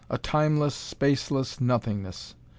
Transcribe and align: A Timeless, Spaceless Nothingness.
A 0.09 0.17
Timeless, 0.17 0.73
Spaceless 0.73 1.61
Nothingness. 1.61 2.33